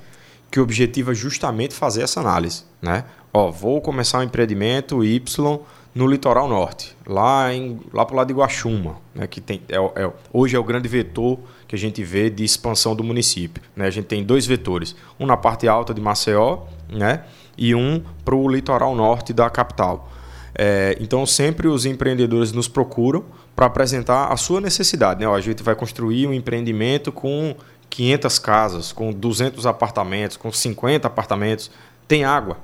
que 0.51 0.59
o 0.59 0.65
objetivo 0.65 1.13
é 1.13 1.15
justamente 1.15 1.73
fazer 1.73 2.03
essa 2.03 2.19
análise. 2.19 2.65
Né? 2.83 3.05
Ó, 3.33 3.49
vou 3.49 3.81
começar 3.81 4.19
um 4.19 4.25
empreendimento 4.25 5.05
Y 5.05 5.61
no 5.95 6.07
litoral 6.07 6.49
norte, 6.49 6.97
lá, 7.07 7.53
em, 7.53 7.81
lá 7.93 8.05
para 8.05 8.15
o 8.15 8.17
lado 8.17 8.29
de 8.29 8.35
Guaxuma, 8.35 8.97
né, 9.15 9.27
que 9.27 9.41
tem, 9.41 9.61
é, 9.69 9.77
é, 9.77 10.13
hoje 10.33 10.55
é 10.55 10.59
o 10.59 10.65
grande 10.65 10.89
vetor 10.89 11.39
que 11.67 11.75
a 11.75 11.79
gente 11.79 12.03
vê 12.03 12.31
de 12.31 12.45
expansão 12.45 12.95
do 12.95 13.03
município. 13.03 13.63
Né? 13.75 13.87
A 13.87 13.91
gente 13.91 14.07
tem 14.07 14.23
dois 14.23 14.47
vetores, 14.47 14.95
um 15.19 15.27
na 15.27 15.37
parte 15.37 15.67
alta 15.67 15.93
de 15.93 16.01
Maceió 16.01 16.61
né, 16.89 17.25
e 17.59 17.75
um 17.75 18.03
para 18.25 18.35
o 18.35 18.49
litoral 18.49 18.95
norte 18.95 19.33
da 19.33 19.51
capital. 19.51 20.09
É, 20.55 20.97
então, 21.01 21.25
sempre 21.27 21.69
os 21.69 21.87
empreendedores 21.87 22.53
nos 22.53 22.69
procuram 22.69 23.25
para 23.55 23.67
apresentar 23.67 24.33
a 24.33 24.37
sua 24.37 24.61
necessidade. 24.61 25.21
Né? 25.21 25.27
Ó, 25.27 25.35
a 25.35 25.41
gente 25.41 25.63
vai 25.63 25.75
construir 25.75 26.27
um 26.27 26.33
empreendimento 26.33 27.11
com 27.11 27.55
500 27.89 28.39
casas, 28.39 28.93
com 28.93 29.13
200 29.13 29.67
apartamentos, 29.67 30.37
com 30.37 30.53
50 30.53 31.07
apartamentos. 31.07 31.71
Tem 32.07 32.25
água, 32.25 32.59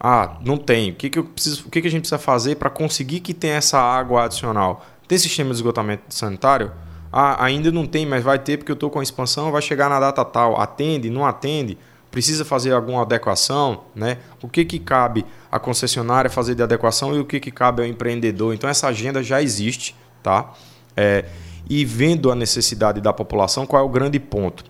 ah, 0.00 0.38
não 0.42 0.56
tem. 0.56 0.92
O 0.92 0.94
que, 0.94 1.10
que, 1.10 1.18
eu 1.18 1.24
preciso, 1.24 1.66
o 1.66 1.70
que, 1.70 1.82
que 1.82 1.86
a 1.86 1.90
gente 1.90 2.00
precisa 2.02 2.18
fazer 2.18 2.56
para 2.56 2.70
conseguir 2.70 3.20
que 3.20 3.34
tenha 3.34 3.56
essa 3.56 3.78
água 3.78 4.24
adicional? 4.24 4.86
Tem 5.06 5.18
sistema 5.18 5.50
de 5.50 5.56
esgotamento 5.56 6.04
sanitário? 6.08 6.72
Ah, 7.12 7.44
ainda 7.44 7.70
não 7.70 7.86
tem, 7.86 8.06
mas 8.06 8.24
vai 8.24 8.38
ter 8.38 8.56
porque 8.56 8.72
eu 8.72 8.74
estou 8.74 8.88
com 8.88 8.98
a 8.98 9.02
expansão, 9.02 9.52
vai 9.52 9.60
chegar 9.60 9.90
na 9.90 10.00
data 10.00 10.24
tal. 10.24 10.58
Atende, 10.58 11.10
não 11.10 11.26
atende? 11.26 11.76
Precisa 12.10 12.46
fazer 12.46 12.72
alguma 12.72 13.02
adequação? 13.02 13.82
Né? 13.94 14.16
O 14.40 14.48
que, 14.48 14.64
que 14.64 14.78
cabe 14.78 15.26
à 15.52 15.58
concessionária 15.58 16.30
fazer 16.30 16.54
de 16.54 16.62
adequação 16.62 17.14
e 17.14 17.20
o 17.20 17.24
que, 17.24 17.38
que 17.38 17.50
cabe 17.50 17.82
ao 17.82 17.88
empreendedor? 17.88 18.54
Então, 18.54 18.70
essa 18.70 18.88
agenda 18.88 19.22
já 19.22 19.42
existe. 19.42 19.94
Tá? 20.22 20.52
É, 20.96 21.26
e 21.68 21.84
vendo 21.84 22.30
a 22.30 22.34
necessidade 22.34 23.00
da 23.00 23.12
população, 23.12 23.66
qual 23.66 23.82
é 23.82 23.84
o 23.84 23.88
grande 23.88 24.18
ponto? 24.18 24.64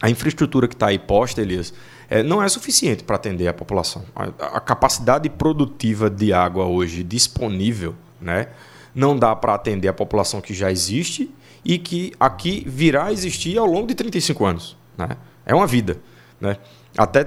A 0.00 0.08
infraestrutura 0.08 0.68
que 0.68 0.74
está 0.74 0.86
aí 0.86 0.98
posta, 0.98 1.40
Elias, 1.40 1.74
é, 2.08 2.22
não 2.22 2.42
é 2.42 2.48
suficiente 2.48 3.04
para 3.04 3.16
atender 3.16 3.48
a 3.48 3.54
população. 3.54 4.04
A, 4.14 4.56
a, 4.56 4.60
capacidade 4.60 5.28
produtiva 5.28 6.10
de 6.10 6.32
água 6.32 6.66
hoje 6.66 7.02
disponível 7.02 7.94
né, 8.20 8.48
não 8.94 9.16
dá 9.16 9.34
para 9.34 9.54
atender 9.54 9.88
a 9.88 9.92
população 9.92 10.40
que 10.40 10.54
já 10.54 10.70
existe 10.70 11.30
e 11.64 11.78
que 11.78 12.12
aqui 12.18 12.64
virá 12.66 13.06
a 13.06 13.12
existir 13.12 13.56
ao 13.58 13.66
longo 13.66 13.86
de 13.86 13.94
35 13.94 14.44
anos. 14.44 14.76
Né? 14.96 15.08
É 15.46 15.54
uma 15.54 15.66
vida. 15.66 15.98
Né? 16.40 16.56
Até 16.96 17.26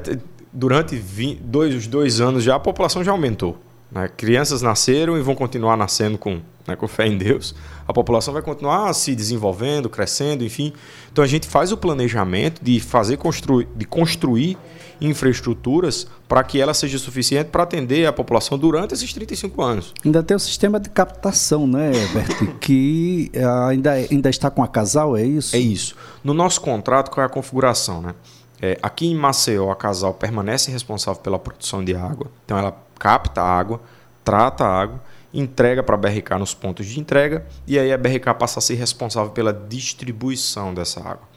durante 0.51 0.95
20, 0.95 1.41
dois, 1.41 1.75
os 1.75 1.87
dois 1.87 2.21
anos 2.21 2.43
já 2.43 2.55
a 2.55 2.59
população 2.59 3.03
já 3.03 3.11
aumentou. 3.11 3.57
Né? 3.95 4.09
Crianças 4.09 4.61
nasceram 4.61 5.17
e 5.17 5.21
vão 5.21 5.33
continuar 5.33 5.77
nascendo 5.77 6.17
com, 6.17 6.41
né, 6.67 6.75
com 6.75 6.85
fé 6.85 7.07
em 7.07 7.17
Deus. 7.17 7.55
A 7.87 7.93
população 7.93 8.33
vai 8.33 8.43
continuar 8.43 8.93
se 8.93 9.15
desenvolvendo, 9.15 9.89
crescendo, 9.89 10.43
enfim. 10.43 10.73
Então 11.09 11.23
a 11.23 11.27
gente 11.27 11.47
faz 11.47 11.71
o 11.71 11.77
planejamento 11.77 12.61
de 12.61 12.81
fazer 12.81 13.15
construir, 13.15 13.69
de 13.73 13.85
construir 13.85 14.57
infraestruturas 14.99 16.07
para 16.27 16.43
que 16.43 16.59
ela 16.59 16.73
seja 16.73 16.97
suficiente 16.97 17.49
para 17.49 17.63
atender 17.63 18.05
a 18.05 18.13
população 18.13 18.57
durante 18.57 18.93
esses 18.93 19.13
35 19.13 19.61
anos. 19.61 19.93
Ainda 20.03 20.23
tem 20.23 20.35
o 20.35 20.39
sistema 20.39 20.79
de 20.79 20.89
captação, 20.89 21.67
né, 21.67 21.91
Bert, 22.13 22.57
que 22.59 23.31
ainda, 23.69 23.93
ainda 23.93 24.29
está 24.29 24.49
com 24.49 24.63
a 24.63 24.67
casal, 24.67 25.15
é 25.15 25.23
isso? 25.23 25.55
É 25.55 25.59
isso. 25.59 25.95
No 26.23 26.33
nosso 26.33 26.61
contrato, 26.61 27.11
qual 27.11 27.23
é 27.23 27.27
a 27.27 27.29
configuração, 27.29 28.01
né? 28.01 28.15
É, 28.65 28.79
aqui 28.81 29.05
em 29.05 29.15
Maceió, 29.15 29.69
a 29.69 29.75
casal 29.75 30.11
permanece 30.15 30.71
responsável 30.71 31.21
pela 31.21 31.37
produção 31.37 31.85
de 31.85 31.95
água. 31.95 32.31
Então 32.43 32.57
ela 32.57 32.75
capta 32.97 33.39
a 33.39 33.45
água, 33.45 33.79
trata 34.23 34.65
a 34.65 34.81
água, 34.81 35.03
entrega 35.31 35.83
para 35.83 35.93
a 35.93 35.97
BRK 35.97 36.39
nos 36.39 36.55
pontos 36.55 36.87
de 36.87 36.99
entrega 36.99 37.45
e 37.67 37.77
aí 37.77 37.93
a 37.93 37.97
BRK 37.97 38.33
passa 38.39 38.57
a 38.57 38.61
ser 38.61 38.73
responsável 38.73 39.31
pela 39.31 39.53
distribuição 39.53 40.73
dessa 40.73 40.99
água. 40.99 41.27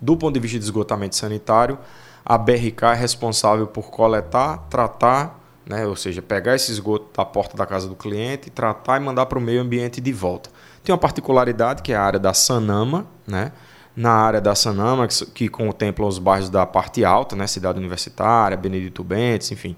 Do 0.00 0.16
ponto 0.16 0.34
de 0.34 0.38
vista 0.38 0.60
de 0.60 0.64
esgotamento 0.64 1.16
sanitário, 1.16 1.76
a 2.24 2.38
BRK 2.38 2.84
é 2.92 2.94
responsável 2.94 3.66
por 3.66 3.90
coletar, 3.90 4.58
tratar, 4.70 5.40
né, 5.68 5.84
ou 5.86 5.96
seja, 5.96 6.22
pegar 6.22 6.54
esse 6.54 6.70
esgoto 6.70 7.08
da 7.16 7.24
porta 7.24 7.56
da 7.56 7.66
casa 7.66 7.88
do 7.88 7.96
cliente, 7.96 8.48
tratar 8.48 9.00
e 9.00 9.04
mandar 9.04 9.26
para 9.26 9.38
o 9.38 9.42
meio 9.42 9.60
ambiente 9.60 10.00
de 10.00 10.12
volta. 10.12 10.50
Tem 10.84 10.92
uma 10.92 10.98
particularidade 10.98 11.82
que 11.82 11.92
é 11.92 11.96
a 11.96 12.02
área 12.02 12.20
da 12.20 12.32
Sanama, 12.32 13.08
né? 13.26 13.50
Na 13.96 14.10
área 14.10 14.40
da 14.40 14.54
Sanama, 14.54 15.08
que, 15.08 15.26
que 15.26 15.48
contempla 15.48 16.06
os 16.06 16.18
bairros 16.18 16.50
da 16.50 16.66
parte 16.66 17.04
alta, 17.04 17.34
né? 17.34 17.46
Cidade 17.46 17.78
Universitária, 17.78 18.56
Benedito 18.56 19.02
Bentes, 19.02 19.50
enfim, 19.50 19.74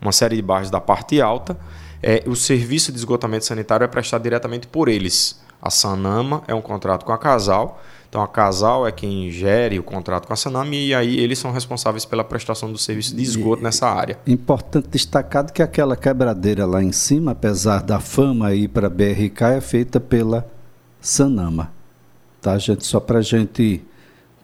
uma 0.00 0.12
série 0.12 0.36
de 0.36 0.42
bairros 0.42 0.70
da 0.70 0.80
parte 0.80 1.20
alta. 1.20 1.58
É, 2.02 2.22
o 2.26 2.36
serviço 2.36 2.92
de 2.92 2.98
esgotamento 2.98 3.44
sanitário 3.44 3.84
é 3.84 3.88
prestado 3.88 4.22
diretamente 4.22 4.66
por 4.66 4.88
eles. 4.88 5.42
A 5.60 5.70
Sanama 5.70 6.42
é 6.46 6.54
um 6.54 6.60
contrato 6.60 7.04
com 7.04 7.12
a 7.12 7.18
Casal 7.18 7.80
então 8.08 8.24
a 8.24 8.28
Casal 8.28 8.86
é 8.86 8.92
quem 8.92 9.30
gere 9.30 9.78
o 9.78 9.82
contrato 9.82 10.26
com 10.26 10.32
a 10.32 10.36
Sanami 10.36 10.86
e 10.86 10.94
aí 10.94 11.18
eles 11.18 11.38
são 11.38 11.50
responsáveis 11.50 12.06
pela 12.06 12.24
prestação 12.24 12.72
do 12.72 12.78
serviço 12.78 13.14
de 13.14 13.22
esgoto 13.22 13.60
e, 13.60 13.64
nessa 13.64 13.86
área. 13.86 14.18
Importante 14.26 14.88
destacar 14.88 15.52
que 15.52 15.62
aquela 15.62 15.96
quebradeira 15.96 16.64
lá 16.64 16.82
em 16.82 16.92
cima, 16.92 17.32
apesar 17.32 17.82
da 17.82 18.00
fama 18.00 18.48
aí 18.48 18.68
para 18.68 18.86
a 18.86 18.90
BRK, 18.90 19.56
é 19.56 19.60
feita 19.60 20.00
pela 20.00 20.46
Sanama. 20.98 21.75
Tá, 22.46 22.56
gente? 22.58 22.86
Só 22.86 23.00
para 23.00 23.18
a 23.18 23.22
gente 23.22 23.82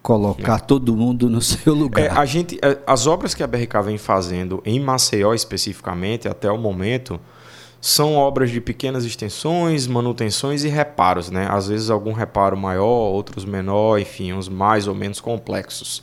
colocar 0.03 0.59
todo 0.59 0.97
mundo 0.97 1.31
no 1.31 1.39
seu 1.41 1.73
lugar. 1.73 2.05
É, 2.05 2.11
a 2.11 2.25
gente, 2.25 2.59
é, 2.61 2.77
as 2.85 3.07
obras 3.07 3.33
que 3.33 3.45
a 3.45 3.47
BRK 3.47 3.81
vem 3.85 3.97
fazendo 3.97 4.61
em 4.67 4.81
Maceió 4.81 5.33
especificamente 5.33 6.27
até 6.27 6.51
o 6.51 6.59
momento 6.59 7.21
são 7.81 8.17
obras 8.17 8.51
de 8.51 8.61
pequenas 8.61 9.05
extensões, 9.05 9.87
manutenções 9.87 10.65
e 10.65 10.69
reparos, 10.69 11.31
né? 11.31 11.47
Às 11.49 11.69
vezes 11.69 11.91
algum 11.91 12.13
reparo 12.13 12.57
maior, 12.57 13.13
outros 13.13 13.45
menor, 13.45 14.01
enfim, 14.01 14.33
uns 14.33 14.49
mais 14.49 14.89
ou 14.89 14.97
menos 14.97 15.21
complexos. 15.21 16.03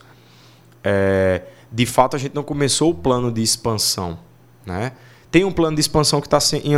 É, 0.82 1.42
de 1.70 1.86
fato, 1.86 2.16
a 2.16 2.20
gente 2.20 2.34
não 2.34 2.44
começou 2.44 2.92
o 2.92 2.96
plano 2.96 3.30
de 3.30 3.44
expansão, 3.44 4.18
né? 4.66 4.94
Tem 5.30 5.44
um 5.44 5.52
plano 5.52 5.76
de 5.76 5.82
expansão 5.82 6.22
que 6.22 6.28
está 6.28 6.40
em, 6.64 6.76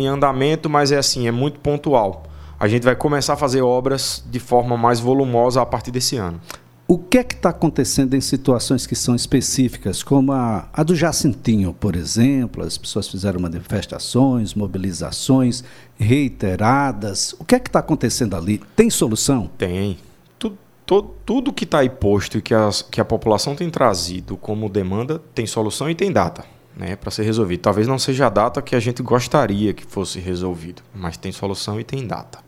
em 0.00 0.08
andamento, 0.08 0.68
mas 0.68 0.90
é 0.90 0.98
assim, 0.98 1.28
é 1.28 1.30
muito 1.30 1.60
pontual. 1.60 2.24
A 2.64 2.66
gente 2.66 2.82
vai 2.82 2.96
começar 2.96 3.34
a 3.34 3.36
fazer 3.36 3.60
obras 3.60 4.24
de 4.24 4.40
forma 4.40 4.74
mais 4.74 4.98
volumosa 4.98 5.60
a 5.60 5.66
partir 5.66 5.90
desse 5.90 6.16
ano. 6.16 6.40
O 6.88 6.96
que 6.96 7.18
é 7.18 7.22
que 7.22 7.34
está 7.34 7.50
acontecendo 7.50 8.14
em 8.14 8.22
situações 8.22 8.86
que 8.86 8.94
são 8.96 9.14
específicas, 9.14 10.02
como 10.02 10.32
a, 10.32 10.66
a, 10.72 10.82
do 10.82 10.96
Jacintinho, 10.96 11.74
por 11.74 11.94
exemplo? 11.94 12.64
As 12.64 12.78
pessoas 12.78 13.06
fizeram 13.06 13.38
manifestações, 13.38 14.54
mobilizações 14.54 15.62
reiteradas. 15.98 17.34
O 17.38 17.44
que 17.44 17.54
é 17.54 17.60
que 17.60 17.68
está 17.68 17.80
acontecendo 17.80 18.34
ali? 18.34 18.58
Tem 18.74 18.88
solução? 18.88 19.50
Tem. 19.58 19.98
Tudo, 20.38 20.56
tudo, 20.86 21.14
tudo 21.26 21.52
que 21.52 21.64
está 21.64 21.80
aí 21.80 21.90
posto 21.90 22.38
e 22.38 22.40
que, 22.40 22.54
as, 22.54 22.80
que 22.80 22.98
a 22.98 23.04
população 23.04 23.54
tem 23.54 23.68
trazido 23.68 24.38
como 24.38 24.70
demanda 24.70 25.20
tem 25.34 25.46
solução 25.46 25.90
e 25.90 25.94
tem 25.94 26.10
data 26.10 26.46
né, 26.74 26.96
para 26.96 27.10
ser 27.10 27.24
resolvido. 27.24 27.60
Talvez 27.60 27.86
não 27.86 27.98
seja 27.98 28.26
a 28.26 28.30
data 28.30 28.62
que 28.62 28.74
a 28.74 28.80
gente 28.80 29.02
gostaria 29.02 29.74
que 29.74 29.84
fosse 29.84 30.18
resolvido, 30.18 30.82
mas 30.94 31.18
tem 31.18 31.30
solução 31.30 31.78
e 31.78 31.84
tem 31.84 32.06
data. 32.06 32.43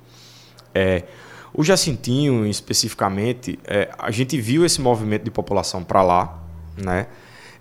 É, 0.77 1.05
o 1.55 1.65
Jacintinho, 1.65 2.47
especificamente, 2.47 3.59
é, 3.65 3.89
a 3.99 4.11
gente 4.11 4.39
viu 4.39 4.63
esse 4.63 4.79
movimento 4.79 5.25
de 5.25 5.31
população 5.31 5.83
para 5.83 6.03
lá, 6.03 6.39
né? 6.77 7.07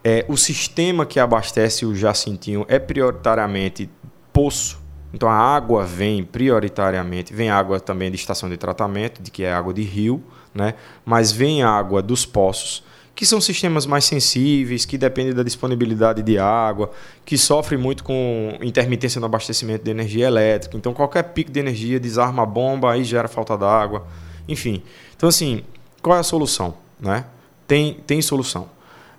É, 0.04 0.26
o 0.28 0.36
sistema 0.36 1.06
que 1.06 1.18
abastece 1.18 1.86
o 1.86 1.96
Jacintinho 1.96 2.66
é 2.68 2.78
prioritariamente 2.78 3.90
poço. 4.34 4.80
Então 5.14 5.30
a 5.30 5.34
água 5.34 5.86
vem 5.86 6.26
prioritariamente, 6.26 7.34
vem 7.34 7.50
água 7.50 7.80
também 7.80 8.12
de 8.12 8.18
estação 8.18 8.50
de 8.50 8.58
tratamento, 8.58 9.24
de 9.24 9.32
que 9.32 9.44
é 9.44 9.54
água 9.54 9.74
de 9.74 9.82
rio, 9.82 10.22
né? 10.54 10.74
mas 11.06 11.32
vem 11.32 11.64
água 11.64 12.02
dos 12.02 12.26
poços, 12.26 12.84
que 13.16 13.26
são 13.26 13.40
sistemas 13.40 13.86
mais 13.86 14.04
sensíveis, 14.04 14.86
que 14.86 14.98
dependem 14.98 15.34
da 15.34 15.42
disponibilidade 15.42 16.22
de 16.22 16.38
água, 16.38 16.92
que 17.24 17.38
sofrem 17.38 17.80
muito 17.80 18.04
com 18.04 18.58
intermitência 18.62 19.20
no 19.20 19.26
abastecimento 19.26 19.86
de 19.86 19.90
energia 19.90 20.28
elétrica. 20.28 20.76
Então 20.76 20.94
qualquer 20.94 21.24
pico 21.24 21.50
de 21.50 21.60
energia 21.60 22.00
desarma 22.00 22.44
a 22.44 22.46
bomba, 22.46 22.92
aí 22.92 23.04
gera 23.04 23.30
falta 23.30 23.58
d'água. 23.58 24.06
Enfim. 24.48 24.84
Então 25.16 25.30
assim, 25.30 25.64
qual 26.02 26.18
é 26.18 26.20
a 26.20 26.24
solução? 26.24 26.76
Né? 27.00 27.26
Tem, 27.66 27.94
tem 28.06 28.22
solução. 28.22 28.76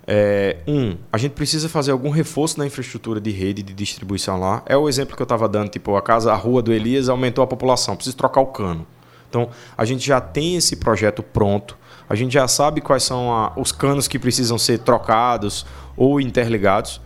É, 0.06 0.58
um, 0.68 0.96
a 1.12 1.18
gente 1.18 1.32
precisa 1.32 1.68
fazer 1.68 1.90
algum 1.90 2.10
reforço 2.10 2.58
na 2.58 2.66
infraestrutura 2.66 3.20
de 3.20 3.30
rede 3.30 3.62
de 3.62 3.74
distribuição 3.74 4.38
lá. 4.38 4.62
É 4.66 4.76
o 4.76 4.88
exemplo 4.88 5.16
que 5.16 5.22
eu 5.22 5.24
estava 5.24 5.48
dando, 5.48 5.70
tipo, 5.70 5.96
a 5.96 6.02
casa, 6.02 6.32
a 6.32 6.36
rua 6.36 6.62
do 6.62 6.72
Elias 6.72 7.08
aumentou 7.08 7.42
a 7.42 7.46
população, 7.46 7.96
precisa 7.96 8.16
trocar 8.16 8.40
o 8.40 8.46
cano. 8.46 8.86
Então, 9.28 9.50
a 9.76 9.84
gente 9.84 10.06
já 10.06 10.20
tem 10.20 10.54
esse 10.54 10.76
projeto 10.76 11.22
pronto, 11.22 11.76
a 12.08 12.14
gente 12.14 12.32
já 12.32 12.46
sabe 12.46 12.80
quais 12.80 13.02
são 13.02 13.32
a, 13.32 13.52
os 13.56 13.72
canos 13.72 14.06
que 14.06 14.18
precisam 14.18 14.58
ser 14.58 14.78
trocados 14.78 15.66
ou 15.96 16.20
interligados. 16.20 17.00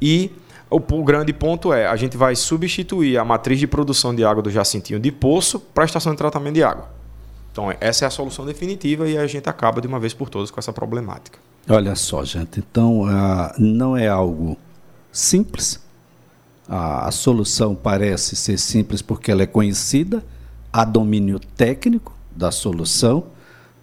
E 0.00 0.32
o, 0.70 0.76
o, 0.76 1.04
grande 1.04 1.32
ponto 1.32 1.72
é, 1.72 1.86
a 1.86 1.96
gente 1.96 2.16
vai 2.16 2.34
substituir 2.34 3.18
a 3.18 3.24
matriz 3.24 3.58
de 3.58 3.66
produção 3.66 4.14
de 4.14 4.24
água 4.24 4.42
do 4.42 4.50
Jacintinho 4.50 4.98
de 4.98 5.12
poço 5.12 5.58
para 5.58 5.84
a 5.84 5.86
estação 5.86 6.12
de 6.12 6.18
tratamento 6.18 6.54
de 6.54 6.62
água. 6.62 6.88
Então, 7.52 7.72
essa 7.80 8.04
é 8.04 8.08
a 8.08 8.10
solução 8.10 8.46
definitiva 8.46 9.08
e 9.08 9.18
a 9.18 9.26
gente 9.26 9.48
acaba 9.48 9.80
de 9.80 9.86
uma 9.86 9.98
vez 9.98 10.14
por 10.14 10.28
todas 10.28 10.50
com 10.50 10.60
essa 10.60 10.72
problemática. 10.72 11.38
Olha 11.68 11.94
só, 11.94 12.24
gente, 12.24 12.60
então 12.60 13.02
uh, 13.02 13.52
não 13.58 13.96
é 13.96 14.08
algo 14.08 14.56
simples. 15.12 15.80
A, 16.68 17.08
a 17.08 17.10
solução 17.10 17.74
parece 17.74 18.36
ser 18.36 18.58
simples 18.58 19.02
porque 19.02 19.30
ela 19.30 19.42
é 19.42 19.46
conhecida, 19.46 20.24
há 20.72 20.84
domínio 20.84 21.40
técnico 21.40 22.14
da 22.30 22.52
solução, 22.52 23.26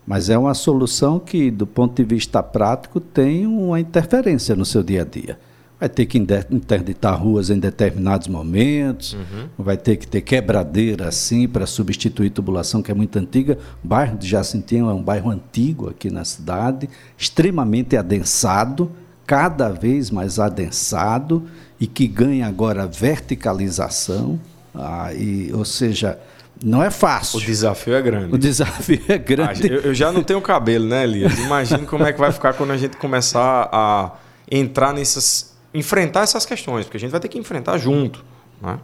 mas 0.07 0.29
é 0.29 0.37
uma 0.37 0.53
solução 0.53 1.19
que, 1.19 1.51
do 1.51 1.67
ponto 1.67 2.01
de 2.01 2.03
vista 2.03 2.41
prático, 2.41 2.99
tem 2.99 3.45
uma 3.45 3.79
interferência 3.79 4.55
no 4.55 4.65
seu 4.65 4.81
dia 4.81 5.01
a 5.01 5.05
dia 5.05 5.37
vai 5.79 5.87
ter 5.87 6.05
que 6.07 6.17
interditar 6.17 7.21
ruas 7.21 7.49
em 7.49 7.59
determinados 7.59 8.27
momentos, 8.27 9.13
uhum. 9.13 9.47
vai 9.57 9.77
ter 9.77 9.95
que 9.97 10.07
ter 10.07 10.21
quebradeira 10.21 11.07
assim 11.07 11.47
para 11.47 11.65
substituir 11.67 12.31
tubulação 12.31 12.81
que 12.81 12.89
é 12.89 12.95
muito 12.95 13.17
antiga. 13.19 13.57
O 13.83 13.87
bairro 13.87 14.17
de 14.17 14.27
Jacintinho 14.27 14.89
é 14.89 14.93
um 14.93 15.03
bairro 15.03 15.29
antigo 15.29 15.89
aqui 15.89 16.09
na 16.09 16.25
cidade, 16.25 16.89
extremamente 17.17 17.95
adensado, 17.95 18.91
cada 19.25 19.69
vez 19.69 20.09
mais 20.09 20.39
adensado 20.39 21.43
e 21.79 21.85
que 21.85 22.07
ganha 22.07 22.47
agora 22.47 22.87
verticalização, 22.87 24.39
ah, 24.73 25.13
e, 25.13 25.51
ou 25.53 25.65
seja, 25.65 26.17
não 26.63 26.83
é 26.83 26.89
fácil. 26.89 27.39
O 27.39 27.41
desafio 27.41 27.95
é 27.95 28.01
grande. 28.01 28.33
O 28.33 28.37
desafio 28.37 29.01
é 29.07 29.17
grande. 29.17 29.63
Ah, 29.63 29.67
eu, 29.67 29.81
eu 29.81 29.93
já 29.93 30.11
não 30.11 30.23
tenho 30.23 30.41
cabelo, 30.41 30.85
né, 30.85 31.03
Elias? 31.03 31.37
Imagina 31.39 31.85
como 31.85 32.03
é 32.03 32.13
que 32.13 32.19
vai 32.19 32.31
ficar 32.31 32.53
quando 32.53 32.71
a 32.71 32.77
gente 32.77 32.97
começar 32.97 33.69
a 33.71 34.13
entrar 34.49 34.93
nessas 34.93 35.57
enfrentar 35.73 36.21
essas 36.21 36.45
questões, 36.45 36.85
porque 36.85 36.97
a 36.97 36.99
gente 36.99 37.11
vai 37.11 37.19
ter 37.19 37.27
que 37.27 37.37
enfrentar 37.37 37.77
junto. 37.77 38.23
Né? 38.61 38.79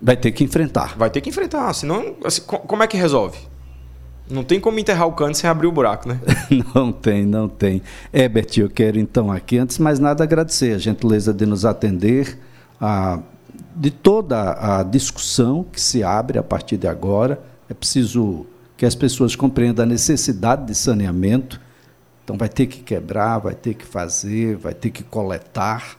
Vai 0.00 0.16
ter 0.16 0.32
que 0.32 0.42
enfrentar. 0.42 0.96
Vai 0.96 1.10
ter 1.10 1.20
que 1.20 1.28
enfrentar, 1.28 1.72
senão, 1.72 2.16
assim, 2.24 2.42
como 2.42 2.82
é 2.82 2.86
que 2.86 2.96
resolve? 2.96 3.38
Não 4.28 4.42
tem 4.42 4.58
como 4.58 4.78
enterrar 4.78 5.06
o 5.06 5.12
cano 5.12 5.34
sem 5.34 5.48
abrir 5.48 5.66
o 5.66 5.72
buraco, 5.72 6.08
né? 6.08 6.20
não 6.74 6.90
tem, 6.90 7.24
não 7.24 7.48
tem. 7.48 7.82
Herbert, 8.12 8.48
eu 8.56 8.68
quero 8.68 8.98
então 8.98 9.30
aqui, 9.30 9.58
antes 9.58 9.76
de 9.76 9.82
mais 9.82 9.98
nada, 9.98 10.24
agradecer 10.24 10.74
a 10.74 10.78
gentileza 10.78 11.32
de 11.32 11.44
nos 11.44 11.64
atender, 11.64 12.38
a, 12.80 13.20
de 13.74 13.90
toda 13.90 14.78
a 14.78 14.82
discussão 14.82 15.64
que 15.64 15.80
se 15.80 16.02
abre 16.02 16.38
a 16.38 16.42
partir 16.42 16.76
de 16.76 16.86
agora. 16.86 17.42
É 17.68 17.74
preciso 17.74 18.46
que 18.76 18.86
as 18.86 18.94
pessoas 18.94 19.36
compreendam 19.36 19.84
a 19.84 19.86
necessidade 19.86 20.66
de 20.66 20.74
saneamento. 20.74 21.60
Então 22.24 22.36
vai 22.36 22.48
ter 22.48 22.66
que 22.66 22.80
quebrar, 22.80 23.38
vai 23.38 23.54
ter 23.54 23.74
que 23.74 23.84
fazer, 23.84 24.56
vai 24.56 24.74
ter 24.74 24.90
que 24.90 25.02
coletar 25.02 25.96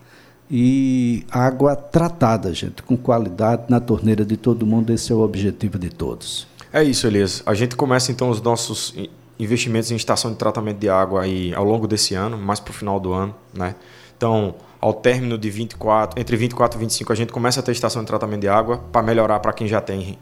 e 0.50 1.26
água 1.32 1.76
tratada, 1.76 2.54
gente, 2.54 2.84
com 2.84 2.96
qualidade 2.96 3.64
na 3.70 3.80
torneira 3.80 4.24
de 4.24 4.38
todo 4.38 4.66
mundo. 4.66 4.94
Esse 4.94 5.12
é 5.12 5.16
o 5.16 5.20
objetivo 5.22 5.80
de 5.80 5.90
todos. 5.90 6.48
É 6.72 6.84
isso, 6.84 7.08
Elias. 7.08 7.42
A 7.46 7.54
gente 7.54 7.76
começa 7.76 8.12
então 8.12 8.30
os 8.30 8.42
nossos 8.42 8.96
investimentos 9.40 9.92
em 9.92 9.96
estação 9.96 10.32
de 10.32 10.38
tratamento 10.38 10.78
de 10.78 10.90
água 10.90 11.24
aí 11.24 11.54
ao 11.54 11.64
longo 11.64 11.88
desse 11.88 12.14
ano, 12.14 12.38
mais 12.38 12.60
para 12.60 12.72
o 12.72 12.74
final 12.74 13.00
do 13.00 13.14
ano, 13.14 13.34
né? 13.54 13.76
Então, 14.16 14.56
ao 14.84 14.94
término 14.94 15.38
de 15.38 15.50
24, 15.50 16.20
entre 16.20 16.36
24 16.36 16.78
e 16.78 16.82
25, 16.82 17.14
a 17.14 17.16
gente 17.16 17.32
começa 17.32 17.62
a 17.62 17.64
ter 17.64 17.72
estação 17.72 18.02
de 18.02 18.08
tratamento 18.08 18.42
de 18.42 18.50
água 18.50 18.80
para 18.92 19.02
melhorar 19.02 19.40
para 19.40 19.54
quem 19.54 19.66
já 19.66 19.80
tem 19.80 20.20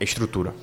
estrutura. 0.00 0.54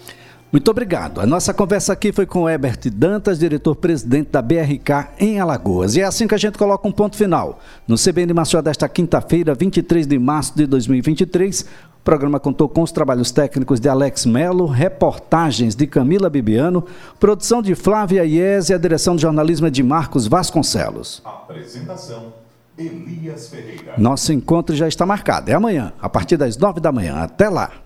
Muito 0.52 0.72
obrigado. 0.72 1.22
A 1.22 1.28
nossa 1.28 1.54
conversa 1.54 1.94
aqui 1.94 2.12
foi 2.12 2.26
com 2.26 2.44
o 2.44 2.50
Herbert 2.50 2.80
Dantas, 2.92 3.38
diretor-presidente 3.38 4.32
da 4.32 4.42
BRK 4.42 5.10
em 5.20 5.40
Alagoas. 5.40 5.96
E 5.96 6.02
é 6.02 6.06
assim 6.06 6.28
que 6.28 6.34
a 6.34 6.40
gente 6.40 6.58
coloca 6.58 6.88
um 6.88 6.92
ponto 6.92 7.16
final. 7.16 7.60
No 7.88 7.98
CBN 7.98 8.34
Maceió 8.34 8.64
desta 8.64 8.90
quinta-feira, 8.90 9.54
23 9.54 10.08
de 10.08 10.18
março 10.18 10.56
de 10.56 10.66
2023, 10.66 11.62
o 11.62 11.66
programa 12.04 12.40
contou 12.40 12.68
com 12.68 12.82
os 12.82 12.92
trabalhos 12.92 13.32
técnicos 13.32 13.80
de 13.80 13.88
Alex 13.88 14.26
Melo, 14.26 14.66
reportagens 14.66 15.76
de 15.76 15.86
Camila 15.86 16.32
Bibiano, 16.32 16.84
produção 17.20 17.62
de 17.62 17.76
Flávia 17.76 18.26
Ies 18.26 18.70
e 18.70 18.74
a 18.74 18.78
direção 18.80 19.16
de 19.16 19.22
jornalismo 19.22 19.68
é 19.68 19.70
de 19.70 19.84
Marcos 19.84 20.26
Vasconcelos. 20.26 21.22
Apresentação 21.24 22.45
Elias 22.78 23.48
Ferreira. 23.48 23.94
Nosso 23.98 24.34
encontro 24.34 24.76
já 24.76 24.88
está 24.88 25.06
marcado. 25.06 25.50
É 25.50 25.54
amanhã, 25.54 25.94
a 26.02 26.10
partir 26.10 26.38
das 26.38 26.58
nove 26.58 26.80
da 26.80 26.92
manhã. 26.92 27.16
Até 27.16 27.50
lá. 27.50 27.85